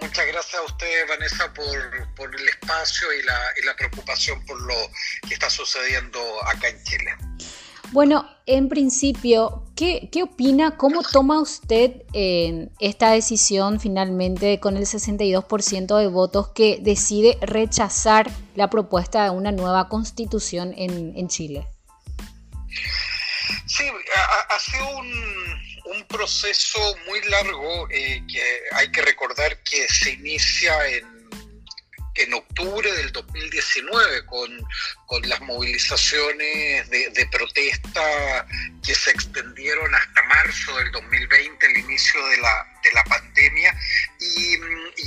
muchas 0.00 0.26
gracias 0.26 0.54
a 0.54 0.62
usted, 0.62 1.08
Vanessa, 1.08 1.52
por, 1.52 2.34
el 2.34 2.48
espacio 2.48 3.12
y 3.12 3.22
la, 3.22 3.52
y 3.60 3.64
la 3.64 3.76
preocupación 3.76 4.44
por 4.46 4.60
lo 4.62 4.74
que 5.26 5.34
está 5.34 5.50
sucediendo 5.50 6.20
acá 6.46 6.68
en 6.68 6.82
Chile. 6.84 7.16
Bueno, 7.92 8.28
en 8.46 8.68
principio, 8.68 9.64
¿qué, 9.76 10.10
opina? 10.22 10.76
¿Cómo 10.76 11.02
toma 11.02 11.40
usted 11.40 12.02
eh, 12.12 12.68
esta 12.80 13.12
decisión 13.12 13.78
finalmente 13.78 14.58
con 14.58 14.76
el 14.76 14.84
62% 14.84 15.98
de 15.98 16.06
votos 16.08 16.48
que 16.48 16.78
decide 16.80 17.38
rechazar 17.40 18.30
la 18.56 18.68
propuesta 18.68 19.24
de 19.24 19.30
una 19.30 19.52
nueva 19.52 19.88
constitución 19.88 20.74
en, 20.76 21.28
Chile? 21.28 21.68
Sí, 23.66 23.84
ha, 24.48 24.58
sido 24.58 24.96
un, 24.96 25.53
proceso 26.08 26.78
muy 27.06 27.20
largo 27.22 27.88
eh, 27.90 28.22
que 28.30 28.42
hay 28.72 28.90
que 28.90 29.02
recordar 29.02 29.62
que 29.62 29.86
se 29.88 30.12
inicia 30.12 30.88
en 30.88 31.14
en 32.14 32.32
octubre 32.32 32.92
del 32.92 33.10
2019 33.12 34.26
con, 34.26 34.66
con 35.06 35.28
las 35.28 35.40
movilizaciones 35.40 36.88
de, 36.88 37.10
de, 37.10 37.26
protesta 37.26 38.46
que 38.84 38.94
se 38.94 39.10
extendieron 39.10 39.92
hasta 39.94 40.22
marzo 40.22 40.76
del 40.76 40.92
2020, 40.92 41.66
el 41.66 41.78
inicio 41.78 42.24
de 42.28 42.36
la, 42.38 42.66
de 42.84 42.92
la 42.92 43.04
pandemia, 43.04 43.76
y, 44.24 44.56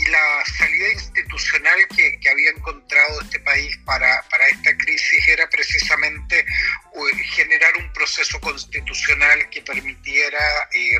la 0.07 0.45
salida 0.57 0.89
institucional 0.93 1.87
que, 1.95 2.17
había 2.29 2.51
encontrado 2.51 3.21
este 3.21 3.39
país 3.41 3.77
para, 3.85 4.21
para 4.29 4.47
esta 4.47 4.75
crisis 4.77 5.27
era 5.27 5.49
precisamente 5.49 6.45
generar 7.35 7.75
un 7.77 7.91
proceso 7.93 8.39
constitucional 8.39 9.49
que 9.49 9.61
permitiera 9.61 10.39
eh, 10.73 10.99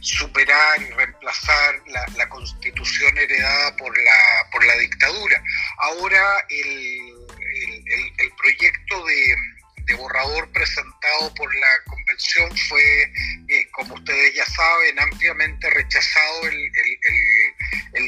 superar 0.00 0.82
y 0.82 0.90
reemplazar 0.90 1.82
la, 1.86 2.28
constitución 2.28 3.16
heredada 3.18 3.76
por 3.76 3.96
la, 3.96 4.48
por 4.50 4.64
la 4.64 4.76
dictadura. 4.78 5.42
Ahora 5.78 6.44
el, 6.48 7.14
el, 8.18 8.32
proyecto 8.36 9.04
de, 9.04 9.96
borrador 9.96 10.48
presentado 10.52 11.34
por 11.34 11.52
la 11.52 11.68
convención 11.86 12.56
fue, 12.68 13.12
eh, 13.48 13.68
como 13.72 13.94
ustedes 13.94 14.34
ya 14.34 14.46
saben, 14.46 15.00
ampliamente 15.00 15.68
rechazado 15.70 16.46
el 16.46 16.70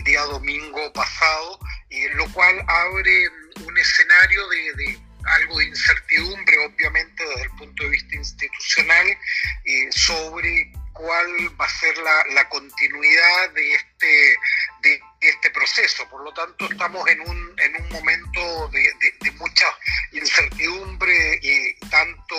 día 0.05 0.23
domingo 0.23 0.93
pasado, 0.93 1.59
y 1.89 2.09
lo 2.11 2.31
cual 2.33 2.65
abre 2.67 3.29
un 3.65 3.79
escenario 3.79 4.49
de, 4.49 4.99
algo 5.25 5.59
de 5.59 5.67
incertidumbre, 5.67 6.59
obviamente, 6.67 7.25
desde 7.25 7.43
el 7.43 7.51
punto 7.51 7.85
de 7.85 7.91
vista 7.91 8.15
institucional, 8.17 9.07
eh, 9.65 9.89
sobre 9.91 10.73
cuál 10.93 11.61
va 11.61 11.65
a 11.65 11.69
ser 11.69 11.97
la, 12.35 12.49
continuidad 12.49 13.51
de 13.55 13.75
este, 13.75 14.37
de 14.83 15.01
este 15.21 15.51
proceso. 15.51 16.09
Por 16.09 16.23
lo 16.25 16.33
tanto, 16.35 16.67
estamos 16.71 17.07
en 17.09 17.21
un, 17.21 17.55
en 17.61 17.83
un 17.83 17.89
momento 17.91 18.69
de, 18.69 19.33
mucha 19.33 19.67
incertidumbre, 20.13 21.39
y 21.43 21.75
tanto 21.89 22.37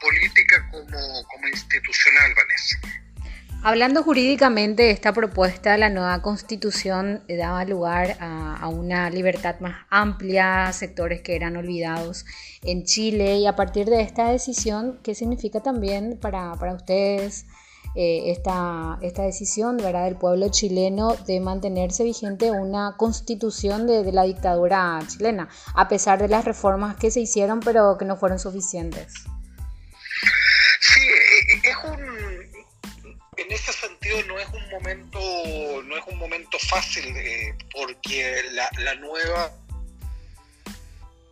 política 0.00 0.68
como, 0.70 1.24
como 1.28 1.48
institucional, 1.48 2.34
Vanessa. 2.34 3.01
Hablando 3.64 4.02
jurídicamente, 4.02 4.90
esta 4.90 5.12
propuesta, 5.12 5.78
la 5.78 5.88
nueva 5.88 6.20
constitución, 6.20 7.22
eh, 7.28 7.36
daba 7.36 7.64
lugar 7.64 8.16
a, 8.18 8.66
una 8.66 9.08
libertad 9.08 9.60
más 9.60 9.86
amplia, 9.88 10.72
sectores 10.72 11.20
que 11.20 11.36
eran 11.36 11.56
olvidados 11.56 12.24
en 12.64 12.82
Chile 12.82 13.36
y 13.36 13.46
a 13.46 13.54
partir 13.54 13.86
de 13.86 14.00
esta 14.00 14.30
decisión, 14.30 14.98
¿qué 15.04 15.14
significa 15.14 15.60
también 15.60 16.18
para, 16.20 16.54
ustedes 16.74 17.46
eh, 17.94 18.32
esta, 18.32 18.98
esta, 19.00 19.22
decisión 19.22 19.76
¿verdad? 19.76 20.06
del 20.06 20.16
pueblo 20.16 20.48
chileno 20.48 21.14
de 21.24 21.38
mantenerse 21.38 22.02
vigente 22.02 22.50
una 22.50 22.96
constitución 22.96 23.86
de, 23.86 24.02
de 24.02 24.10
la 24.10 24.24
dictadura 24.24 24.98
chilena, 25.06 25.48
a 25.76 25.86
pesar 25.86 26.20
de 26.20 26.26
las 26.26 26.44
reformas 26.44 26.96
que 26.96 27.12
se 27.12 27.20
hicieron 27.20 27.60
pero 27.60 27.96
que 27.96 28.06
no 28.06 28.16
fueron 28.16 28.40
suficientes? 28.40 29.24
En 33.42 33.52
ese 33.52 33.72
sentido 33.72 34.22
no 34.24 34.38
es 34.38 34.48
un 34.48 34.68
momento, 34.70 35.18
no 35.84 35.96
es 35.96 36.04
un 36.06 36.18
momento 36.18 36.58
fácil 36.58 37.04
eh, 37.16 37.54
porque 37.72 38.42
la, 38.52 38.94
nueva 38.96 39.52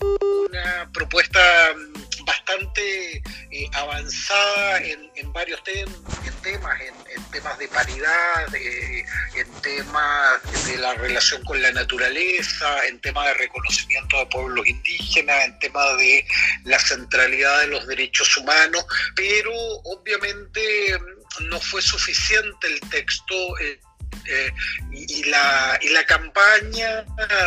una 0.00 0.91
propuesta 0.93 1.41
mm, 1.75 2.25
bastante 2.25 3.16
eh, 3.50 3.71
avanzada 3.75 4.78
en, 4.78 5.10
en 5.15 5.32
varios 5.32 5.62
temas, 5.65 6.81
en, 6.81 7.22
temas 7.31 7.59
de 7.59 7.69
paridad, 7.69 8.54
en 8.54 9.53
temas 9.62 10.66
de 10.66 10.78
la 10.78 10.94
relación 10.94 11.44
con 11.44 11.60
la 11.60 11.71
naturaleza, 11.72 12.87
en 12.87 13.00
temas 13.00 13.27
de 13.27 13.34
reconocimiento 13.34 14.19
de 14.19 14.27
pueblos 14.27 14.66
indígenas, 14.66 15.44
en 15.44 15.59
temas 15.59 15.98
de 15.98 16.27
la 16.65 16.78
centralidad 16.78 17.60
de 17.60 17.66
los 17.69 17.87
derechos 17.87 18.37
humanos, 18.38 18.84
pero 19.15 19.53
obviamente 19.84 20.98
mm, 20.98 21.20
no 21.49 21.61
fue 21.61 21.83
suficiente 21.83 22.67
el 22.67 22.81
texto. 22.91 23.59
Eh, 23.59 23.81
eh, 24.27 24.53
y, 24.93 25.25
la, 25.25 25.79
y 25.81 25.89
la 25.91 26.05
campaña 26.05 27.05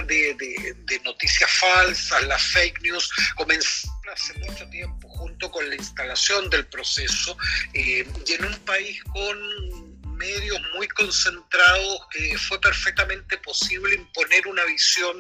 de, 0.08 0.34
de, 0.86 1.00
noticias 1.04 1.50
falsas, 1.52 2.24
las 2.24 2.42
fake 2.54 2.82
news, 2.82 3.10
comenzó 3.36 3.90
hace 4.12 4.34
mucho 4.40 4.68
tiempo 4.70 5.08
junto 5.10 5.52
con 5.52 5.70
la 5.70 5.76
instalación 5.76 6.50
del 6.50 6.66
proceso 6.68 7.38
eh, 7.74 8.08
y 8.26 8.34
en 8.34 8.46
un 8.46 8.58
país 8.60 9.02
con 9.12 9.93
medios 10.24 10.62
muy 10.74 10.88
concentrados, 10.88 12.00
eh, 12.16 12.38
fue 12.38 12.60
perfectamente 12.62 13.38
posible 13.40 13.96
imponer 13.96 14.48
una 14.48 14.64
visión 14.66 15.16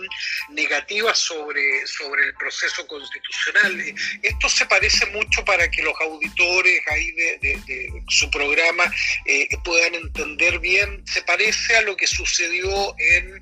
negativa 0.49 1.13
sobre, 1.13 1.85
sobre 1.87 2.27
el 2.27 2.33
proceso 2.35 2.87
constitucional. 2.87 3.79
Eh, 3.81 3.95
esto 4.21 4.47
se 4.47 4.65
parece 4.65 5.05
mucho 5.07 5.43
para 5.43 5.69
que 5.69 5.81
los 5.81 5.93
auditores 6.01 6.81
ahí 6.89 7.11
de, 7.11 8.03
su 8.07 8.29
programa 8.31 8.85
eh, 9.25 9.47
puedan 9.63 9.95
entender 9.95 10.59
bien, 10.59 11.03
se 11.05 11.21
parece 11.23 11.75
a 11.75 11.81
lo 11.81 11.95
que 11.95 12.07
sucedió 12.07 12.95
en 12.97 13.39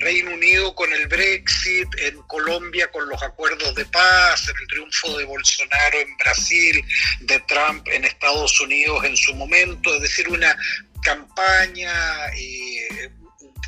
Reino 0.00 0.32
Unido 0.32 0.74
con 0.74 0.92
el 0.92 1.06
Brexit, 1.06 1.88
en 1.98 2.20
Colombia 2.22 2.90
con 2.90 3.08
los 3.08 3.22
acuerdos 3.22 3.74
de 3.74 3.84
paz, 3.86 4.48
en 4.48 4.54
el 4.60 4.66
triunfo 4.66 5.18
de 5.18 5.24
Bolsonaro 5.24 6.00
en 6.00 6.16
Brasil, 6.16 6.84
de 7.20 7.40
Trump 7.40 7.86
en 7.88 8.04
Estados 8.04 8.60
Unidos 8.60 9.04
en 9.04 9.16
su 9.16 9.34
momento, 9.34 9.94
es 9.94 10.02
decir, 10.02 10.28
una 10.28 10.56
campaña 11.02 11.92
eh, 12.36 13.10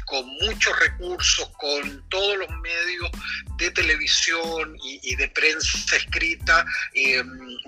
con 0.06 0.26
muchos 0.42 0.78
recursos, 0.80 1.48
con 1.58 2.08
todos 2.08 2.38
los 2.38 2.50
medios 2.60 3.10
de 3.56 3.70
televisión 3.70 4.76
y, 4.82 5.14
de 5.16 5.28
prensa 5.28 5.96
escrita, 5.96 6.64
eh, 6.94 7.22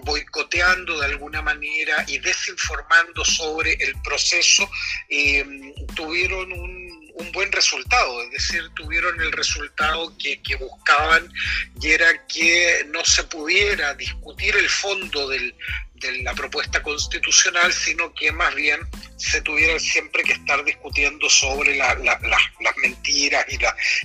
boicoteando 0.04 1.00
de 1.00 1.06
alguna 1.06 1.43
manera 1.43 2.04
y 2.06 2.19
desinformando 2.19 3.25
sobre 3.25 3.75
el 3.75 3.94
proceso, 4.03 4.69
eh, 5.09 5.44
tuvieron 5.94 6.53
un 6.53 6.87
un 7.16 7.33
buen 7.33 7.50
resultado, 7.50 8.22
es 8.25 8.31
decir, 8.31 8.69
tuvieron 8.75 9.19
el 9.21 9.33
resultado 9.33 10.12
que, 10.19 10.38
buscaban 10.56 11.33
y 11.81 11.91
era 11.91 12.27
que 12.27 12.87
no 12.88 13.04
se 13.04 13.25
pudiera 13.25 13.94
discutir 13.94 14.54
el 14.56 14.69
fondo 14.69 15.28
de 15.28 15.54
la 16.22 16.34
propuesta 16.34 16.83
constitucional, 16.83 17.72
sino 17.72 18.12
que 18.15 18.33
más 18.33 18.54
bien 18.54 18.81
se 19.16 19.41
tuviera 19.41 19.78
siempre 19.78 20.22
que 20.22 20.32
estar 20.32 20.65
discutiendo 20.65 21.28
sobre 21.31 21.77
las 21.77 21.97
mentiras 22.82 23.44
y, 23.49 23.59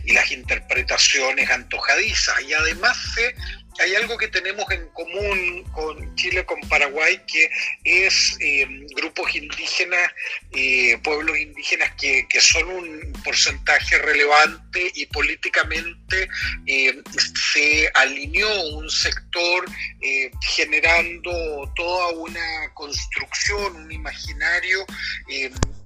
y 0.09 0.13
las 0.13 0.31
interpretaciones 0.31 1.49
antojadizas. 1.49 2.41
Y 2.41 2.53
además 2.53 2.97
se 3.15 3.35
hay 3.81 3.95
algo 3.95 4.17
que 4.17 4.27
tenemos 4.27 4.69
en 4.71 4.87
común 4.89 5.63
con 5.73 6.15
Chile, 6.15 6.45
con 6.45 6.59
Paraguay, 6.69 7.19
que 7.27 7.49
es 7.83 8.37
eh, 8.39 8.67
grupos 8.95 9.35
indígenas, 9.35 10.11
eh, 10.51 10.97
pueblos 11.03 11.37
indígenas 11.37 11.91
que, 11.99 12.27
son 12.39 12.69
un 12.69 13.13
porcentaje 13.23 13.99
relevante 13.99 14.91
y 14.95 15.05
políticamente 15.07 16.27
eh, 16.65 17.01
se 17.53 17.91
alineó 17.93 18.69
un 18.69 18.89
sector 18.89 19.65
generando 20.41 21.71
toda 21.75 22.09
una 22.13 22.73
construcción, 22.73 23.75
un 23.75 23.91
imaginario 23.91 24.85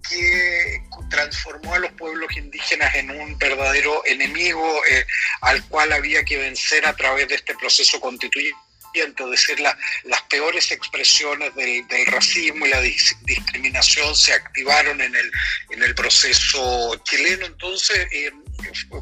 que 0.09 0.81
transformó 1.09 1.75
a 1.75 1.79
los 1.79 1.91
pueblos 1.93 2.35
indígenas 2.35 2.93
en 2.95 3.11
un 3.11 3.37
verdadero 3.37 4.03
enemigo 4.05 4.81
eh, 4.89 5.05
al 5.41 5.63
cual 5.65 5.93
había 5.93 6.23
que 6.23 6.37
vencer 6.37 6.85
a 6.87 6.95
través 6.95 7.27
de 7.27 7.35
este 7.35 7.55
proceso 7.55 7.99
constituyente 7.99 8.55
es 8.95 9.29
decir, 9.29 9.59
las 9.59 10.21
peores 10.29 10.71
expresiones 10.71 11.53
del, 11.55 11.85
racismo 12.07 12.65
y 12.65 12.69
la 12.69 12.81
discriminación 12.81 14.15
se 14.15 14.33
activaron 14.33 15.01
en 15.01 15.15
el, 15.15 15.31
en 15.71 15.83
el 15.83 15.93
proceso 15.95 16.95
chileno. 17.03 17.45
Entonces, 17.45 18.07
eh, 18.11 18.31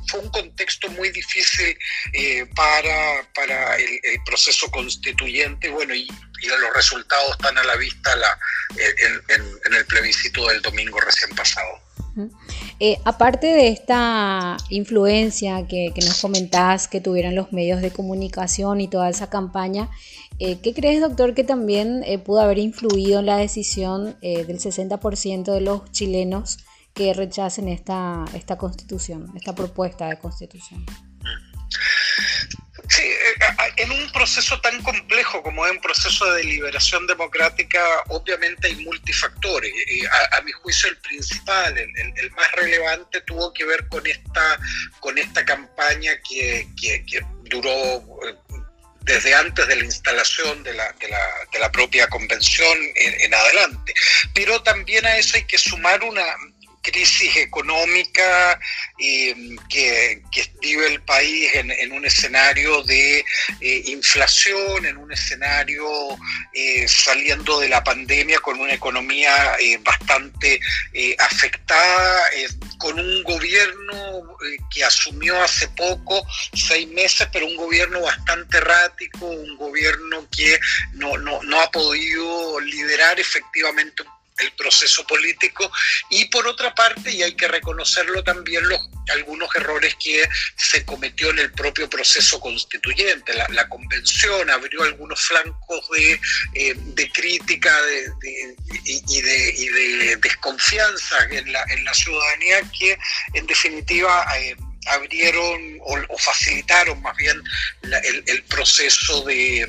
fue 0.07 0.19
un 0.19 0.29
contexto 0.29 0.89
muy 0.91 1.09
difícil 1.09 1.77
eh, 2.13 2.45
para, 2.55 3.27
para 3.33 3.75
el, 3.77 3.99
proceso 4.25 4.69
constituyente, 4.71 5.69
bueno, 5.69 5.93
y, 5.93 6.07
los 6.43 6.73
resultados 6.75 7.31
están 7.31 7.57
a 7.57 7.63
la 7.63 7.77
vista 7.77 8.13
la, 8.17 8.37
en, 8.77 9.41
en, 9.65 9.73
el 9.73 9.85
plebiscito 9.85 10.45
del 10.47 10.61
domingo 10.61 10.99
recién 10.99 11.33
pasado. 11.37 11.79
Eh, 12.79 12.97
aparte 13.05 13.47
de 13.47 13.69
esta 13.69 14.57
influencia 14.69 15.65
que, 15.67 15.91
nos 15.95 16.21
comentás 16.21 16.87
que 16.87 17.01
tuvieron 17.01 17.35
los 17.35 17.51
medios 17.51 17.81
de 17.81 17.91
comunicación 17.91 18.81
y 18.81 18.87
toda 18.87 19.09
esa 19.09 19.29
campaña, 19.29 19.89
eh, 20.39 20.59
¿qué 20.61 20.73
crees, 20.73 21.01
doctor, 21.01 21.33
que 21.33 21.43
también 21.43 22.03
eh, 22.05 22.19
pudo 22.19 22.41
haber 22.41 22.59
influido 22.59 23.19
en 23.19 23.25
la 23.25 23.37
decisión 23.37 24.15
del 24.21 24.59
60% 24.59 25.53
de 25.53 25.61
los 25.61 25.91
chilenos 25.91 26.59
que 26.93 27.13
rechacen 27.13 27.67
esta, 27.67 28.25
esta 28.33 28.57
constitución, 28.57 29.31
esta 29.35 29.55
propuesta 29.55 30.07
de 30.07 30.19
constitución? 30.19 30.85
Sí, 32.89 33.03
eh, 33.03 33.35
en 33.77 33.91
un 33.91 34.11
proceso 34.11 34.59
tan 34.61 34.81
complejo 34.83 35.41
como 35.41 35.65
es 35.65 35.71
un 35.71 35.81
proceso 35.81 36.31
de 36.31 36.43
deliberación 36.43 37.07
democrática, 37.07 37.81
obviamente 38.09 38.67
hay 38.67 38.75
multifactores. 38.85 39.71
A, 40.31 40.41
mi 40.41 40.51
juicio 40.51 40.89
el 40.89 40.97
principal, 40.97 41.77
el, 41.77 42.31
más 42.31 42.51
relevante, 42.53 43.21
tuvo 43.21 43.53
que 43.53 43.65
ver 43.65 43.87
con 43.87 44.05
esta, 44.05 44.59
con 44.99 45.17
esta 45.17 45.45
campaña 45.45 46.11
que, 46.27 46.67
duró 47.45 47.71
eh, 47.71 48.35
desde 49.01 49.33
antes 49.35 49.67
de 49.67 49.75
la 49.75 49.83
instalación 49.83 50.63
de 50.63 50.73
la, 50.73 50.91
de 50.93 51.07
la, 51.07 51.21
de 51.51 51.59
la 51.59 51.71
propia 51.71 52.07
convención 52.07 52.77
en, 52.95 53.33
adelante. 53.33 53.93
Pero 54.33 54.61
también 54.61 55.05
a 55.05 55.17
eso 55.17 55.37
hay 55.37 55.45
que 55.45 55.57
sumar 55.57 56.03
una, 56.03 56.23
crisis 56.83 57.37
económica 57.37 58.59
eh, 58.99 59.55
que, 59.69 60.21
vive 60.61 60.87
el 60.87 61.01
país 61.01 61.49
en, 61.55 61.91
un 61.91 62.05
escenario 62.05 62.83
de 62.83 63.19
eh, 63.59 63.83
inflación, 63.87 64.85
en 64.85 64.97
un 64.97 65.11
escenario 65.11 65.85
eh, 66.53 66.87
saliendo 66.87 67.59
de 67.59 67.69
la 67.69 67.83
pandemia 67.83 68.39
con 68.39 68.59
una 68.59 68.73
economía 68.73 69.57
bastante 69.81 70.59
afectada, 71.19 72.21
con 72.77 72.99
un 72.99 73.23
gobierno 73.23 74.37
que 74.73 74.83
asumió 74.83 75.41
hace 75.41 75.67
poco, 75.69 76.25
seis 76.53 76.87
meses, 76.89 77.27
pero 77.31 77.47
un 77.47 77.55
gobierno 77.55 78.01
bastante 78.01 78.57
errático, 78.57 79.25
un 79.25 79.57
gobierno 79.57 80.27
que 80.29 80.59
no, 80.93 81.17
no, 81.17 81.41
no 81.43 81.61
ha 81.61 81.71
podido 81.71 82.59
liderar 82.59 83.19
efectivamente 83.19 84.03
el 84.39 84.51
proceso 84.53 85.05
político 85.05 85.71
y 86.09 86.25
por 86.25 86.47
otra 86.47 86.73
parte, 86.73 87.11
y 87.11 87.23
hay 87.23 87.35
que 87.35 87.47
reconocerlo 87.47 88.23
también, 88.23 88.67
los, 88.67 88.79
algunos 89.13 89.53
errores 89.55 89.95
que 90.03 90.27
se 90.55 90.85
cometió 90.85 91.29
en 91.29 91.39
el 91.39 91.51
propio 91.51 91.89
proceso 91.89 92.39
constituyente. 92.39 93.33
La, 93.33 93.67
convención 93.69 94.49
abrió 94.49 94.83
algunos 94.83 95.19
flancos 95.21 95.89
de, 95.91 96.19
eh, 96.53 97.11
crítica 97.13 97.75
y, 98.83 99.21
de, 99.21 100.17
desconfianza 100.17 101.17
en 101.31 101.51
la, 101.51 101.63
en 101.69 101.83
la 101.83 101.93
ciudadanía 101.93 102.61
que 102.77 102.97
en 103.33 103.47
definitiva... 103.47 104.25
Eh, 104.37 104.55
abrieron 104.87 105.79
o, 105.81 106.17
facilitaron 106.17 107.01
más 107.01 107.15
bien 107.17 107.41
el, 107.81 108.43
proceso 108.43 109.23
de, 109.23 109.67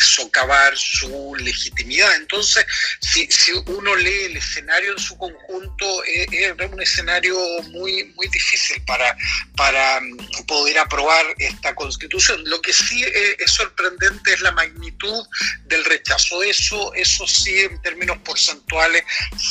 socavar 0.00 0.76
su 0.76 1.34
legitimidad. 1.36 2.14
Entonces, 2.16 2.66
si, 3.00 3.28
uno 3.66 3.94
lee 3.96 4.24
el 4.24 4.36
escenario 4.36 4.92
en 4.92 4.98
su 4.98 5.16
conjunto, 5.16 6.04
es, 6.04 6.28
un 6.72 6.82
escenario 6.82 7.36
muy, 7.70 8.04
muy 8.14 8.28
difícil 8.28 8.82
para, 8.84 9.16
para 9.56 10.00
mm, 10.00 10.46
poder 10.46 10.78
aprobar 10.78 11.24
esta 11.38 11.74
constitución. 11.74 12.42
Lo 12.46 12.60
que 12.60 12.72
sí 12.72 13.04
es, 13.04 13.50
sorprendente 13.50 14.32
es 14.32 14.40
la 14.40 14.52
magnitud 14.52 15.26
del 15.66 15.84
rechazo. 15.84 16.42
Eso, 16.42 16.92
eso 16.94 17.26
sí, 17.26 17.60
en 17.60 17.80
términos 17.82 18.18
porcentuales, 18.24 19.04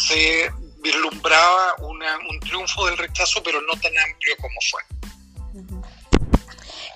se 0.09 0.51
vislumbraba 0.83 1.75
del 2.85 2.97
rechazo, 2.97 3.41
pero 3.43 3.61
no 3.61 3.73
tan 3.79 3.91
amplio 3.97 4.35
como 4.41 4.59
fue. 4.69 4.81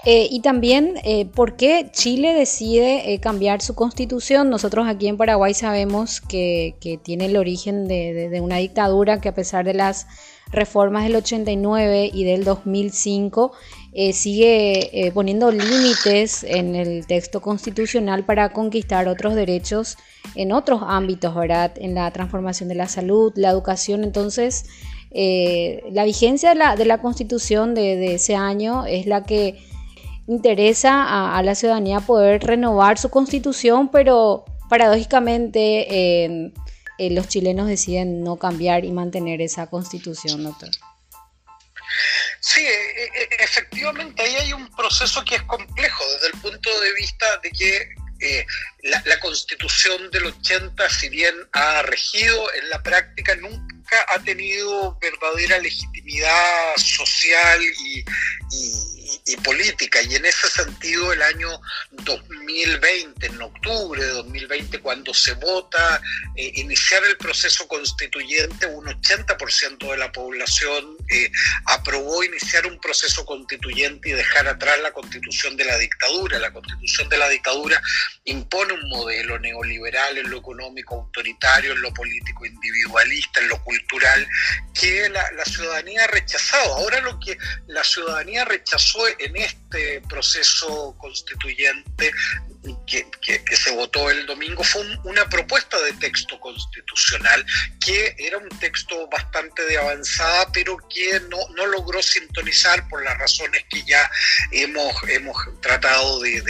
Eh, 0.09 0.29
y 0.31 0.39
también, 0.39 0.95
eh, 1.03 1.25
¿por 1.25 1.57
qué 1.57 1.89
Chile 1.91 2.33
decide 2.33 3.13
eh, 3.13 3.19
cambiar 3.19 3.61
su 3.61 3.75
constitución? 3.75 4.49
Nosotros 4.49 4.87
aquí 4.87 5.09
en 5.09 5.17
Paraguay 5.17 5.53
sabemos 5.53 6.21
que, 6.21 6.75
tiene 7.03 7.25
el 7.25 7.35
origen 7.35 7.89
de, 7.89 8.39
una 8.41 8.55
dictadura 8.55 9.19
que 9.19 9.27
a 9.27 9.35
pesar 9.35 9.65
de 9.65 9.73
las 9.73 10.07
reformas 10.49 11.03
del 11.03 11.17
89 11.17 12.09
y 12.13 12.23
del 12.23 12.45
2005 12.45 13.51
sigue 14.13 15.11
poniendo 15.13 15.51
límites 15.51 16.43
en 16.43 16.75
el 16.75 17.05
texto 17.05 17.41
constitucional 17.41 18.23
para 18.23 18.53
conquistar 18.53 19.09
otros 19.09 19.35
derechos 19.35 19.97
en 20.35 20.53
otros 20.53 20.81
ámbitos, 20.85 21.35
¿verdad? 21.35 21.73
En 21.75 21.95
la 21.95 22.09
transformación 22.11 22.69
de 22.69 22.75
la 22.75 22.87
salud, 22.87 23.33
la 23.35 23.49
educación. 23.49 24.05
Entonces, 24.05 24.65
la 25.91 26.03
vigencia 26.03 26.53
de 26.53 26.85
la, 26.85 26.97
constitución 26.99 27.73
de 27.73 28.13
ese 28.13 28.35
año 28.35 28.85
es 28.85 29.07
la 29.07 29.23
que 29.23 29.59
interesa 30.27 31.35
a, 31.37 31.41
la 31.41 31.55
ciudadanía 31.55 32.01
poder 32.01 32.43
renovar 32.43 32.99
su 32.99 33.09
constitución, 33.09 33.89
pero 33.89 34.45
paradójicamente 34.69 36.51
los 36.99 37.27
chilenos 37.27 37.67
deciden 37.67 38.23
no 38.23 38.37
cambiar 38.37 38.85
y 38.85 38.91
mantener 38.91 39.41
esa 39.41 39.67
constitución, 39.67 40.43
doctor. 40.43 40.69
Sí, 42.39 42.61
e, 42.61 43.03
e, 43.03 43.29
efectivamente, 43.39 44.21
ahí 44.21 44.35
hay 44.35 44.53
un 44.53 44.69
proceso 44.75 45.23
que 45.25 45.35
es 45.35 45.43
complejo 45.43 46.03
desde 46.13 46.27
el 46.27 46.41
punto 46.41 46.79
de 46.79 46.93
vista 46.93 47.25
de 47.43 47.51
que 47.51 47.89
eh, 48.19 48.45
la, 48.83 49.01
la, 49.05 49.19
constitución 49.19 50.09
del 50.11 50.27
80, 50.27 50.89
si 50.89 51.09
bien 51.09 51.35
ha 51.53 51.81
regido 51.83 52.53
en 52.53 52.69
la 52.69 52.81
práctica, 52.81 53.35
nunca 53.35 53.76
ha 54.09 54.19
tenido 54.23 54.97
verdadera 54.99 55.59
legitimidad 55.59 56.75
social 56.77 57.61
y, 57.63 58.03
política. 59.35 59.99
Y 60.03 60.15
en 60.15 60.25
ese 60.25 60.49
sentido, 60.49 61.11
el 61.11 61.21
año 61.21 61.49
2020, 61.91 63.25
en 63.25 63.41
octubre 63.41 64.01
de 64.03 64.11
2020, 64.11 64.79
cuando 64.79 65.13
se 65.13 65.33
vota 65.33 66.01
eh, 66.35 66.51
iniciar 66.55 67.03
el 67.03 67.17
proceso 67.17 67.67
constituyente, 67.67 68.65
un 68.67 68.85
80% 68.85 69.91
de 69.91 69.97
la 69.97 70.11
población 70.11 70.95
eh, 71.09 71.31
aprobó 71.65 72.23
iniciar 72.23 72.65
un 72.67 72.79
proceso 72.79 73.25
constituyente 73.25 74.09
y 74.09 74.13
dejar 74.13 74.47
atrás 74.47 74.79
la 74.81 74.91
constitución 74.91 75.57
de 75.57 75.65
la 75.65 75.77
dictadura. 75.77 76.39
La 76.39 76.53
constitución 76.53 77.09
de 77.09 77.17
la 77.17 77.29
dictadura 77.29 77.81
impone 78.25 78.73
un 78.73 78.89
modelo 78.89 79.39
neoliberal 79.39 80.17
en 80.17 80.29
lo 80.29 80.37
económico 80.37 80.95
autoritario, 80.95 81.73
en 81.73 81.81
lo 81.81 81.93
político 81.93 82.45
individualista, 82.45 83.41
en 83.41 83.49
lo 83.49 83.63
cultural, 83.63 84.27
que 84.73 85.09
la, 85.09 85.31
la 85.31 85.45
ciudadanía 85.45 86.03
ha 86.03 86.07
rechazado. 86.07 86.75
Ahora 86.75 87.01
lo 87.01 87.19
que 87.19 87.37
la 87.67 87.83
ciudadanía 87.83 88.45
rechazó 88.45 89.07
en 89.19 89.35
este 89.35 90.01
proceso 90.07 90.95
constituyente 90.97 92.11
que, 92.85 93.05
se 93.55 93.75
votó 93.75 94.09
el 94.09 94.25
domingo 94.25 94.63
fue 94.63 94.81
una 95.03 95.27
propuesta 95.29 95.79
de 95.81 95.93
texto 95.93 96.39
constitucional 96.39 97.45
que 97.79 98.15
era 98.17 98.37
un 98.37 98.49
texto 98.59 99.07
bastante 99.07 99.63
de 99.65 99.77
avanzada, 99.77 100.51
pero 100.51 100.77
que 100.89 101.19
no, 101.29 101.37
no 101.55 101.65
logró 101.67 102.01
sintonizar 102.01 102.87
por 102.89 103.03
las 103.03 103.17
razones 103.17 103.63
que 103.69 103.83
ya 103.85 104.09
hemos, 104.51 104.93
hemos 105.09 105.37
tratado 105.61 106.19
de, 106.21 106.43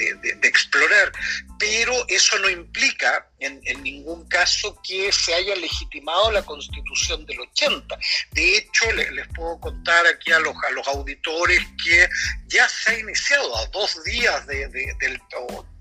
explorar. 0.44 1.12
Pero 1.60 1.94
eso 2.08 2.38
no 2.40 2.50
implica 2.50 3.28
en, 3.40 3.62
ningún 3.84 4.28
caso 4.28 4.80
que 4.84 5.12
se 5.12 5.34
haya 5.34 5.56
legitimado 5.56 6.32
la 6.32 6.44
constitución 6.44 7.26
del 7.26 7.40
80. 7.40 7.98
De 8.32 8.58
hecho, 8.58 8.92
les, 8.94 9.17
contar 9.60 10.06
aquí 10.08 10.32
a 10.32 10.40
los, 10.40 10.56
a 10.68 10.72
los 10.72 10.88
auditores 10.88 11.62
que 11.84 12.10
ya 12.48 12.68
se 12.70 12.92
ha 12.92 13.00
iniciado 13.00 13.58
a 13.58 13.66
dos 13.68 14.04
días 14.04 14.46
de, 14.48 14.68
del 14.68 15.22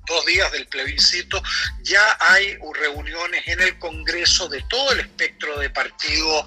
dos 0.06 0.24
días 0.24 0.50
del 0.52 0.66
plebiscito, 0.68 1.42
ya 1.82 2.16
hay 2.20 2.56
reuniones 2.74 3.42
en 3.46 3.60
el 3.60 3.78
Congreso 3.78 4.48
de 4.48 4.62
todo 4.68 4.92
el 4.92 5.00
espectro 5.00 5.58
de 5.58 5.68
partidos 5.70 6.46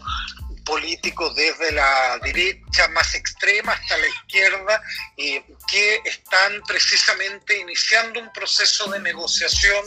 políticos 0.70 1.36
desde 1.36 1.72
la 1.72 2.20
derecha 2.24 2.88
más 2.90 3.16
extrema 3.16 3.74
hasta 3.74 3.98
la 3.98 4.08
izquierda, 4.08 4.82
eh, 5.18 5.44
que 5.70 6.02
están 6.06 6.62
precisamente 6.68 7.58
iniciando 7.60 8.20
un 8.20 8.32
proceso 8.32 8.90
de 8.92 9.00
negociación 9.00 9.84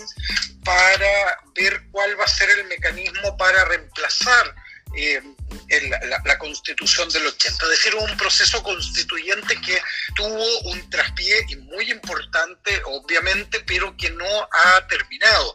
para 0.64 1.38
ver 1.54 1.84
cuál 1.92 2.18
va 2.18 2.25
a 2.25 2.28
ser 2.28 2.50
el 2.50 2.64
mecanismo 2.66 3.37
para 3.37 3.64
reemplazar 3.64 4.54
eh, 4.96 5.22
la, 6.25 6.38
constitución 6.38 7.09
del 7.11 7.26
80. 7.26 7.64
Es 7.64 7.71
decir, 7.71 7.94
un 7.94 8.16
proceso 8.16 8.62
constituyente 8.62 9.61
que 9.61 9.80
tuvo 10.14 10.61
un 10.71 10.90
traspié 10.90 11.47
muy 11.71 11.90
importante, 11.90 12.82
obviamente, 12.87 13.61
pero 13.61 13.97
que 13.97 14.11
no 14.11 14.49
ha 14.52 14.87
terminado. 14.88 15.54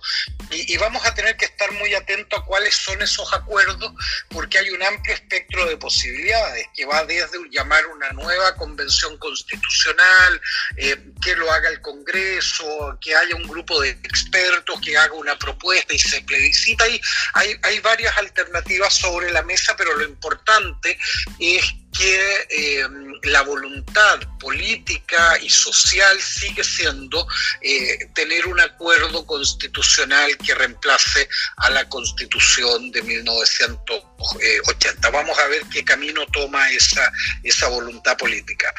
Y, 0.49 0.77
vamos 0.77 1.05
a 1.05 1.13
tener 1.13 1.35
que 1.35 1.45
estar 1.45 1.71
muy 1.73 1.93
atentos 1.93 2.39
a 2.39 2.43
cuáles 2.43 2.75
son 2.75 3.01
esos 3.01 3.31
acuerdos, 3.33 3.91
porque 4.29 4.57
hay 4.57 4.69
un 4.69 4.81
amplio 4.81 5.13
espectro 5.13 5.65
de 5.65 5.77
posibilidades 5.77 6.67
que 6.73 6.85
va 6.85 7.03
desde 7.05 7.37
llamar 7.51 7.85
una 7.87 8.11
nueva 8.13 8.55
convención 8.55 9.17
constitucional, 9.17 10.41
eh, 10.77 10.97
que 11.21 11.35
lo 11.35 11.51
haga 11.51 11.69
el 11.69 11.81
Congreso, 11.81 12.97
que 13.01 13.15
haya 13.15 13.35
un 13.35 13.47
grupo 13.47 13.81
de 13.81 13.89
expertos 13.89 14.79
que 14.81 14.97
haga 14.97 15.13
una 15.13 15.37
propuesta 15.37 15.93
y 15.93 15.99
se 15.99 16.21
plebiscita. 16.21 16.87
Y 16.87 17.01
hay, 17.33 17.59
hay 17.63 17.79
varias 17.79 18.17
alternativas 18.17 18.93
sobre 18.93 19.31
la 19.31 19.43
mesa, 19.43 19.75
pero 19.75 19.95
lo 19.95 20.05
importante 20.05 20.97
es 21.39 21.73
que 21.97 22.17
eh, 22.49 22.87
la 23.23 23.41
voluntad 23.41 24.19
política 24.39 25.37
y 25.41 25.49
social 25.49 26.21
sigue 26.21 26.63
siendo 26.63 27.27
eh, 27.61 27.97
tener 28.13 28.45
un 28.45 28.59
acuerdo 28.59 29.25
constitucional 29.25 30.37
que 30.37 30.53
reemplace 30.53 31.27
a 31.57 31.71
la 31.71 31.89
constitución 31.89 32.91
de 32.91 33.01
1980. 33.01 35.09
Vamos 35.09 35.39
a 35.39 35.47
ver 35.47 35.63
qué 35.71 35.83
camino 35.83 36.21
toma 36.31 36.69
esa, 36.69 37.11
esa 37.43 37.67
voluntad 37.69 38.15
política. 38.17 38.71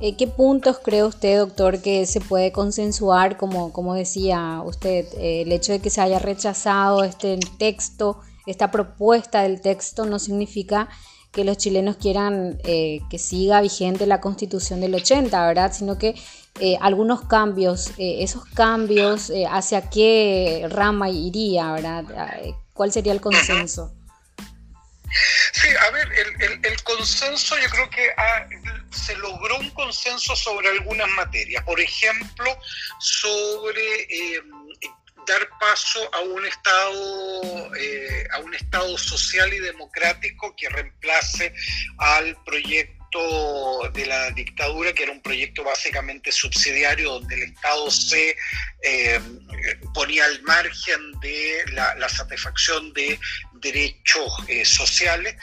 Eh, 0.00 0.16
¿Qué 0.18 0.26
puntos 0.26 0.80
cree 0.84 1.04
usted, 1.04 1.38
doctor, 1.38 1.80
que 1.80 2.04
se 2.04 2.20
puede 2.20 2.52
consensuar, 2.52 3.38
como, 3.38 3.72
como 3.72 3.94
decía 3.94 4.60
usted, 4.62 5.06
el 5.18 5.50
hecho 5.52 5.72
de 5.72 5.80
que 5.80 5.88
se 5.88 6.02
haya 6.02 6.18
rechazado 6.18 7.02
este 7.04 7.38
texto, 7.58 8.20
esta 8.46 8.70
propuesta 8.70 9.42
del 9.42 9.62
texto 9.62 10.04
no 10.04 10.18
significa 10.18 10.90
que 11.34 11.44
los 11.44 11.58
chilenos 11.58 11.96
quieran 11.96 12.60
eh, 12.64 13.00
que 13.10 13.18
siga 13.18 13.60
vigente 13.60 14.06
la 14.06 14.20
constitución 14.20 14.80
del 14.80 14.94
80, 14.94 15.46
¿verdad? 15.46 15.72
Sino 15.72 15.98
que 15.98 16.14
eh, 16.60 16.76
algunos 16.80 17.22
cambios, 17.22 17.90
eh, 17.98 18.22
esos 18.22 18.44
cambios, 18.46 19.32
¿hacia 19.50 19.90
qué 19.90 20.66
rama 20.70 21.10
iría, 21.10 21.72
¿verdad? 21.72 22.04
¿Cuál 22.72 22.92
sería 22.92 23.12
el 23.12 23.20
consenso? 23.20 23.92
Sí, 25.52 25.68
a 25.68 25.90
ver, 25.90 26.08
el, 26.62 26.82
consenso 26.82 27.56
yo 27.58 27.68
creo 27.68 27.90
que 27.90 28.08
se 28.90 29.16
logró 29.16 29.58
un 29.58 29.70
consenso 29.70 30.34
sobre 30.34 30.68
algunas 30.68 31.08
materias. 31.10 31.62
Por 31.64 31.80
ejemplo, 31.80 32.46
sobre 32.98 34.08
dar 35.26 35.48
paso 35.58 36.10
a 36.14 36.20
un 36.20 36.44
estado 36.46 37.74
eh, 37.76 38.26
a 38.32 38.38
un 38.38 38.54
estado 38.54 38.96
social 38.98 39.52
y 39.52 39.58
democrático 39.58 40.54
que 40.56 40.68
reemplace 40.68 41.54
al 41.98 42.36
proyecto 42.44 42.93
de 43.92 44.06
la 44.06 44.30
dictadura, 44.30 44.92
que 44.92 45.04
era 45.04 45.12
un 45.12 45.20
proyecto 45.20 45.62
básicamente 45.64 46.32
subsidiario 46.32 47.12
donde 47.12 47.34
el 47.36 47.42
Estado 47.44 47.90
se 47.90 48.36
eh, 48.82 49.20
ponía 49.92 50.24
al 50.24 50.42
margen 50.42 51.12
de 51.20 51.64
la, 51.72 52.08
satisfacción 52.08 52.92
de 52.92 53.18
derechos 53.54 54.30
eh, 54.48 54.64
sociales. 54.64 55.36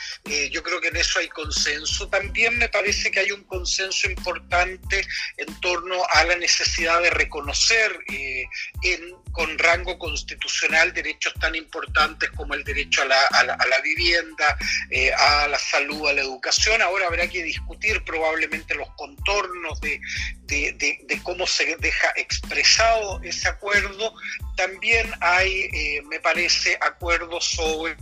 yo 0.51 0.61
creo 0.61 0.79
que 0.79 0.89
en 0.89 0.97
eso 0.97 1.19
hay 1.19 1.29
consenso. 1.29 2.07
También 2.09 2.57
me 2.57 2.69
parece 2.69 3.09
que 3.09 3.21
hay 3.21 3.31
un 3.31 3.43
consenso 3.43 4.09
importante 4.09 5.05
en 5.37 5.59
torno 5.61 5.95
a 6.13 6.23
la 6.25 6.35
necesidad 6.35 7.01
de 7.01 7.09
reconocer 7.09 7.97
en 8.07 9.21
con 9.31 9.57
rango 9.57 9.97
constitucional 9.97 10.93
derechos 10.93 11.33
tan 11.39 11.55
importantes 11.55 12.29
como 12.31 12.53
el 12.53 12.63
derecho 12.63 13.01
a 13.01 13.05
la, 13.05 13.21
a 13.31 13.43
la, 13.43 13.81
vivienda, 13.81 14.57
eh, 14.89 15.11
a 15.13 15.47
la 15.47 15.57
salud, 15.57 16.07
a 16.07 16.13
la 16.13 16.21
educación. 16.21 16.81
Ahora 16.81 17.07
habrá 17.07 17.27
que 17.27 17.43
discutir 17.43 17.60
probablemente 18.03 18.75
los 18.75 18.89
contornos 18.95 19.79
de, 19.81 19.99
de, 20.47 21.21
cómo 21.23 21.47
se 21.47 21.75
deja 21.77 22.13
expresado 22.15 23.21
ese 23.23 23.47
acuerdo. 23.47 24.13
También 24.55 25.11
hay, 25.21 25.69
eh, 25.73 26.01
me 26.09 26.19
parece, 26.19 26.77
acuerdos 26.81 27.45
sobre 27.45 27.95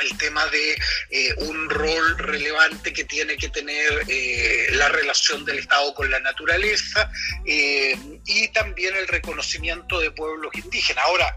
el 0.00 0.16
tema 0.18 0.44
de 0.46 0.78
eh, 1.10 1.34
un 1.38 1.68
rol 1.70 2.18
relevante 2.18 2.92
que 2.92 3.04
tiene 3.04 3.36
que 3.36 3.48
tener 3.48 4.02
eh, 4.08 4.68
la 4.72 4.88
relación 4.88 5.44
del 5.44 5.58
Estado 5.58 5.94
con 5.94 6.10
la 6.10 6.20
naturaleza 6.20 7.10
eh, 7.44 7.96
y 8.24 8.48
también 8.48 8.94
el 8.96 9.08
reconocimiento 9.08 10.00
de 10.00 10.10
pueblos 10.10 10.50
indígenas. 10.54 11.04
Ahora, 11.04 11.36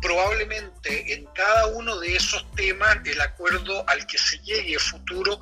probablemente 0.00 1.12
en 1.12 1.26
cada 1.34 1.66
uno 1.68 1.98
de 1.98 2.16
esos 2.16 2.44
temas 2.54 2.98
el 3.04 3.20
acuerdo 3.20 3.88
al 3.88 4.06
que 4.06 4.18
se 4.18 4.38
llegue 4.40 4.78
futuro 4.78 5.40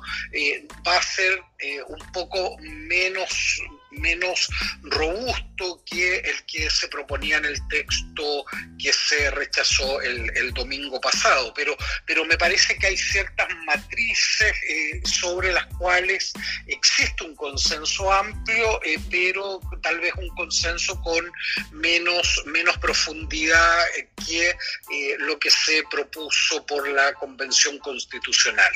va 0.87 0.97
a 0.97 1.01
ser 1.01 1.41
un 1.87 2.11
poco 2.11 2.57
menos 2.59 3.61
menos 3.91 4.47
robusto 4.83 5.83
que 5.85 6.17
el 6.17 6.45
que 6.45 6.69
se 6.69 6.87
proponía 6.87 7.37
en 7.37 7.45
el 7.45 7.67
texto 7.67 8.45
que 8.77 8.93
se 8.93 9.31
rechazó 9.31 10.01
el, 10.01 10.53
domingo 10.53 10.99
pasado. 10.99 11.53
Pero, 11.53 11.75
pero 12.05 12.25
me 12.25 12.37
parece 12.37 12.77
que 12.77 12.87
hay 12.87 12.97
ciertas 12.97 13.47
matrices 13.65 14.53
eh, 14.67 15.01
sobre 15.05 15.51
las 15.53 15.65
cuales 15.77 16.33
existe 16.67 17.23
un 17.23 17.35
consenso 17.35 18.11
amplio, 18.11 18.81
eh, 18.83 18.97
pero 19.09 19.59
tal 19.81 19.99
vez 19.99 20.13
un 20.17 20.27
consenso 20.29 20.99
con 21.01 21.31
menos, 21.71 22.43
menos 22.45 22.77
profundidad 22.77 23.85
que 24.27 24.49
eh, 24.49 25.15
lo 25.19 25.39
que 25.39 25.49
se 25.51 25.83
propuso 25.89 26.65
por 26.65 26.87
la 26.89 27.13
Convención 27.13 27.77
Constitucional. 27.79 28.71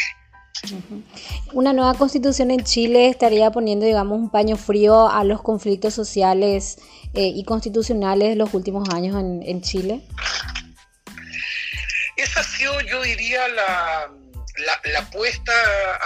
Una 1.53 1.73
nueva 1.73 1.93
constitución 1.95 2.51
en 2.51 2.63
Chile 2.63 3.09
estaría 3.09 3.51
poniendo, 3.51 3.85
digamos, 3.85 4.17
un 4.17 4.29
paño 4.29 4.55
frío 4.55 5.09
a 5.09 5.23
los 5.23 5.41
conflictos 5.41 5.93
sociales 5.93 6.77
eh, 7.13 7.31
y 7.35 7.43
constitucionales 7.43 8.29
de 8.29 8.35
los 8.35 8.53
últimos 8.53 8.87
años 8.89 9.15
en, 9.19 9.61
Chile. 9.61 10.01
Esa 12.17 12.39
ha 12.39 12.43
sido, 12.43 12.79
yo 12.81 13.01
diría, 13.01 13.47
la, 13.49 14.11
la, 14.85 14.99
apuesta 14.99 15.51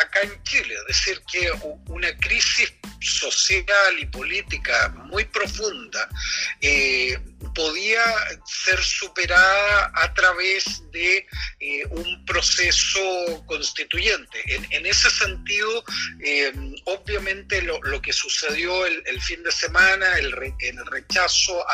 acá 0.01 0.21
en 0.23 0.43
Chile, 0.43 0.73
es 0.73 0.87
decir, 0.87 1.21
que 1.31 1.51
una 1.91 2.15
crisis 2.17 2.73
social 2.99 3.99
y 3.99 4.05
política 4.05 4.89
muy 5.05 5.25
profunda 5.25 6.09
eh, 6.61 7.17
podía 7.53 8.01
ser 8.45 8.79
superada 8.83 9.91
a 9.95 10.13
través 10.13 10.83
de 10.91 11.25
eh, 11.59 11.85
un 11.89 12.25
proceso 12.25 13.43
constituyente. 13.45 14.39
En, 14.71 14.85
ese 14.85 15.09
sentido, 15.09 15.83
eh, 16.23 16.51
obviamente 16.85 17.61
lo, 17.61 18.01
que 18.01 18.13
sucedió 18.13 18.85
el, 18.85 19.21
fin 19.21 19.43
de 19.43 19.51
semana, 19.51 20.17
el, 20.19 20.33
el 20.59 20.85
rechazo 20.85 21.65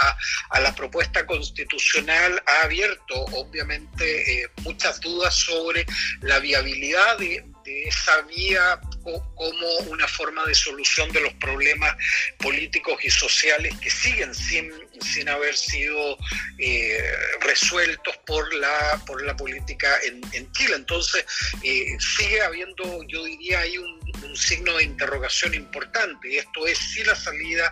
a, 0.52 0.60
la 0.60 0.74
propuesta 0.74 1.26
constitucional 1.26 2.42
ha 2.46 2.66
abierto 2.66 3.16
obviamente 3.34 4.50
muchas 4.62 5.02
dudas 5.02 5.36
sobre 5.36 5.86
la 6.22 6.40
viabilidad 6.40 7.18
de, 7.18 7.44
de 7.64 7.84
esa 7.84 8.22
vía 8.24 8.80
como 9.04 9.78
una 9.90 10.08
forma 10.08 10.46
de 10.46 10.56
solución 10.56 11.12
de 11.12 11.22
los 11.22 11.34
problemas 11.34 11.96
políticos 12.38 12.98
y 13.04 13.10
sociales 13.10 13.76
que 13.82 13.90
siguen 13.90 14.34
sin, 14.34 14.72
sin 15.02 15.28
haber 15.28 15.56
sido 15.56 16.18
eh, 16.60 17.12
resueltos 17.42 18.16
por 18.26 18.54
la, 18.56 19.02
por 19.06 19.24
la 19.24 19.36
política 19.36 19.90
en, 20.04 20.24
Chile. 20.54 20.76
Entonces, 20.76 21.26
eh, 21.64 21.86
sigue 22.00 22.42
habiendo, 22.42 23.04
yo 23.08 23.24
diría, 23.24 23.60
hay 23.60 23.78
un, 23.78 24.04
signo 24.36 24.78
de 24.78 24.86
interrogación 24.86 25.54
importante. 25.54 26.38
Esto 26.38 26.66
es 26.66 26.78
si 26.78 27.04
la 27.04 27.16
salida 27.16 27.72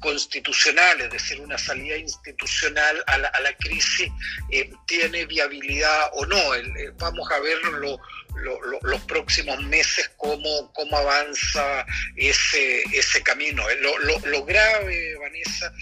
constitucional, 0.00 1.00
es 1.02 1.10
decir, 1.10 1.38
una 1.40 1.58
salida 1.58 1.96
institucional 1.96 3.04
a 3.06 3.18
la, 3.18 3.28
a 3.28 3.40
la 3.40 3.54
crisis, 3.56 4.08
eh, 4.50 4.70
tiene 4.86 5.26
viabilidad 5.26 6.10
o 6.14 6.24
no. 6.24 6.38
vamos 6.98 7.30
a 7.30 7.40
verlo 7.40 8.00
los 8.82 9.00
próximos 9.02 9.62
meses 9.64 10.10
cómo, 10.16 10.72
cómo 10.72 10.96
avanza 10.96 11.84
ese, 12.16 12.82
ese 12.92 13.22
camino. 13.22 13.68
Eh, 13.68 13.78
lo, 14.24 14.44
grave, 14.44 15.16
Vanessa, 15.18 15.72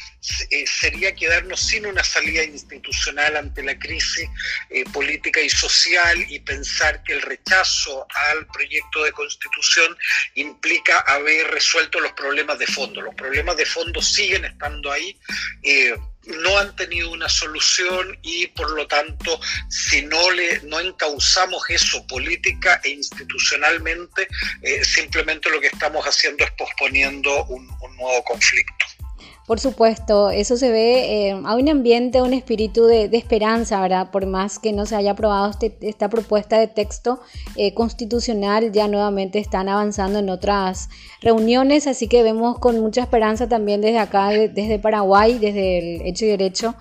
eh, 0.50 0.64
sería 0.66 1.14
quedarnos 1.14 1.60
sin 1.60 1.86
una 1.86 2.02
salida 2.02 2.42
institucional 2.42 3.36
ante 3.36 3.62
la 3.62 3.78
crisis 3.78 4.28
eh, 4.70 4.84
política 4.92 5.40
y 5.40 5.48
social 5.48 6.24
y 6.28 6.40
pensar 6.40 7.02
que 7.02 7.14
el 7.14 7.22
rechazo 7.22 8.06
al 8.30 8.46
proyecto 8.46 9.04
de 9.04 9.12
constitución 9.12 9.96
implica 10.34 11.00
haber 11.00 11.48
resuelto 11.48 12.00
los 12.00 12.12
problemas 12.12 12.58
de 12.58 12.66
fondo. 12.66 13.00
Los 13.00 13.14
problemas 13.14 13.56
de 13.56 13.66
fondo 13.66 14.02
siguen 14.02 14.44
estando 14.44 14.90
ahí 14.90 15.18
no 16.26 16.58
han 16.58 16.74
tenido 16.76 17.10
una 17.10 17.28
solución 17.28 18.18
y 18.22 18.46
por 18.48 18.70
lo 18.70 18.86
tanto 18.86 19.40
si 19.68 20.02
no 20.02 20.30
le 20.30 20.60
no 20.62 20.80
encauzamos 20.80 21.62
eso 21.68 22.06
política 22.06 22.80
e 22.84 22.90
institucionalmente 22.90 24.28
eh, 24.62 24.84
simplemente 24.84 25.50
lo 25.50 25.60
que 25.60 25.68
estamos 25.68 26.04
haciendo 26.04 26.44
es 26.44 26.50
posponiendo 26.52 27.44
un 27.46 27.66
nuevo 27.96 28.24
conflicto. 28.24 28.86
Por 29.46 29.60
supuesto, 29.60 30.30
eso 30.30 30.56
se 30.56 30.72
ve, 30.72 31.28
eh, 31.28 31.42
hay 31.44 31.62
un 31.62 31.68
ambiente, 31.68 32.20
un 32.20 32.34
espíritu 32.34 32.84
de, 32.86 33.08
esperanza, 33.12 33.80
¿verdad? 33.80 34.10
Por 34.10 34.26
más 34.26 34.58
que 34.58 34.72
no 34.72 34.86
se 34.86 34.96
haya 34.96 35.12
aprobado 35.12 35.50
este, 35.50 35.76
esta 35.82 36.08
propuesta 36.08 36.58
de 36.58 36.66
texto 36.66 37.20
eh, 37.54 37.72
constitucional, 37.72 38.72
ya 38.72 38.88
nuevamente 38.88 39.38
están 39.38 39.68
avanzando 39.68 40.18
en 40.18 40.30
otras 40.30 40.88
reuniones, 41.22 41.86
así 41.86 42.08
que 42.08 42.24
vemos 42.24 42.58
con 42.58 42.80
mucha 42.80 43.02
esperanza 43.02 43.48
también 43.48 43.80
desde 43.80 44.00
acá, 44.00 44.30
desde 44.30 44.80
Paraguay, 44.80 45.38
desde 45.38 45.78
el 45.78 46.06
Hecho 46.06 46.24
y 46.24 46.28
Derecho, 46.28 46.74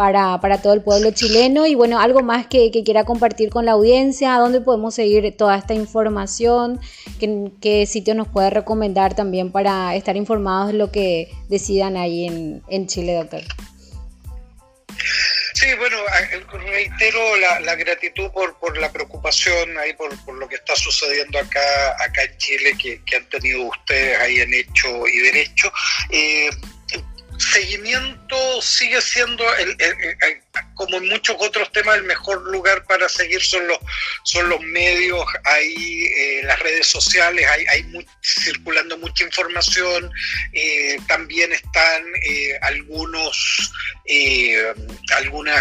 para, 0.00 0.40
para, 0.40 0.62
todo 0.62 0.72
el 0.72 0.80
pueblo 0.80 1.10
chileno. 1.10 1.66
Y 1.66 1.74
bueno, 1.74 2.00
algo 2.00 2.22
más 2.22 2.46
que, 2.46 2.70
quiera 2.70 3.04
compartir 3.04 3.50
con 3.50 3.66
la 3.66 3.72
audiencia, 3.72 4.32
dónde 4.36 4.62
podemos 4.62 4.94
seguir 4.94 5.36
toda 5.36 5.58
esta 5.58 5.74
información, 5.74 6.80
qué, 7.18 7.50
qué 7.60 7.84
sitio 7.84 8.14
nos 8.14 8.26
puede 8.26 8.48
recomendar 8.48 9.14
también 9.14 9.52
para 9.52 9.94
estar 9.94 10.16
informados 10.16 10.68
de 10.68 10.78
lo 10.78 10.90
que 10.90 11.30
decidan 11.50 11.98
ahí 11.98 12.24
en, 12.24 12.62
en 12.70 12.86
Chile, 12.86 13.12
doctor. 13.12 13.42
Sí, 15.52 15.66
bueno, 15.78 15.98
reitero 16.64 17.36
la, 17.60 17.74
gratitud 17.74 18.30
por, 18.30 18.58
por, 18.58 18.78
la 18.78 18.90
preocupación 18.90 19.76
ahí 19.76 19.92
por, 19.92 20.18
por, 20.24 20.34
lo 20.36 20.48
que 20.48 20.54
está 20.54 20.74
sucediendo 20.74 21.38
acá, 21.38 21.60
acá 22.02 22.22
en 22.22 22.38
Chile 22.38 22.72
que, 22.82 23.02
que 23.04 23.16
han 23.16 23.28
tenido 23.28 23.64
ustedes 23.64 24.18
ahí 24.18 24.38
en 24.38 24.54
hecho 24.54 25.06
y 25.06 25.18
derecho. 25.18 25.70
Eh, 26.08 26.48
seguimiento 27.40 28.62
sigue 28.62 29.00
siendo 29.00 29.44
el, 29.56 29.76
como 30.80 30.96
en 30.96 31.10
muchos 31.10 31.36
otros 31.40 31.70
temas, 31.72 31.98
el 31.98 32.04
mejor 32.04 32.40
lugar 32.50 32.86
para 32.86 33.06
seguir 33.06 33.42
son 33.42 33.68
los, 33.68 33.78
son 34.24 34.48
los 34.48 34.62
medios, 34.62 35.22
hay 35.44 35.74
eh, 36.06 36.40
las 36.44 36.58
redes 36.58 36.86
sociales, 36.86 37.46
hay, 37.46 37.66
hay 37.68 38.06
circulando 38.22 38.96
mucha 38.96 39.24
información, 39.24 40.10
eh, 40.54 40.96
también 41.06 41.52
están 41.52 42.02
eh, 42.26 42.58
algunos 42.62 43.70
algunos 45.14 45.56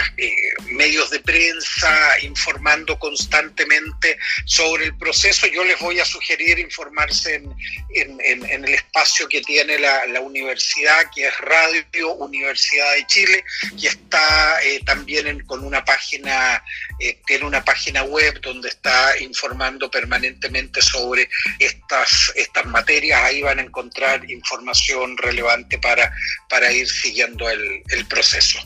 medios 0.71 1.11
de 1.11 1.19
prensa 1.19 2.19
informando 2.23 2.97
constantemente 2.97 4.17
sobre 4.45 4.85
el 4.85 4.97
proceso. 4.97 5.45
Yo 5.45 5.63
les 5.63 5.77
voy 5.79 5.99
a 5.99 6.05
sugerir 6.05 6.57
informarse 6.57 7.35
en, 7.35 7.55
en, 7.93 8.65
el 8.65 8.73
espacio 8.73 9.27
que 9.29 9.41
tiene 9.41 9.77
la, 9.77 10.07
la, 10.07 10.21
universidad, 10.21 11.11
que 11.13 11.27
es 11.27 11.38
Radio 11.41 12.13
Universidad 12.13 12.95
de 12.95 13.05
Chile, 13.05 13.43
que 13.79 13.89
está 13.89 14.57
también 14.83 15.09
vienen 15.10 15.46
con 15.46 15.63
una 15.66 15.84
página, 15.84 16.63
eh, 17.00 17.20
tiene 17.25 17.46
una 17.46 17.63
página 17.66 18.04
web 18.04 18.39
donde 18.42 18.70
está 18.70 19.18
informando 19.20 19.89
permanentemente 19.89 20.82
sobre 20.82 21.28
estas, 21.58 22.32
estas 22.36 22.66
materias. 22.68 23.22
Ahí 23.24 23.42
van 23.42 23.60
a 23.60 23.63
encontrar 23.63 24.30
información 24.30 25.18
relevante 25.18 25.80
para, 25.80 26.13
para 26.50 26.72
ir 26.72 26.88
siguiendo 26.88 27.50
el, 27.50 27.82
el 27.89 28.06
proceso. 28.06 28.60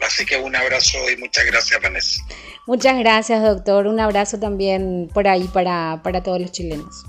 Así 0.00 0.24
que 0.24 0.38
un 0.38 0.56
abrazo 0.56 0.98
y 1.10 1.16
muchas 1.18 1.44
gracias, 1.44 1.80
Vanessa. 1.82 2.22
Muchas 2.66 2.98
gracias, 2.98 3.42
doctor. 3.42 3.86
Un 3.86 4.00
abrazo 4.00 4.40
también 4.40 5.10
por 5.12 5.28
ahí 5.28 5.44
para, 5.52 6.00
para 6.02 6.22
todos 6.22 6.40
los 6.40 6.52
chilenos. 6.52 7.04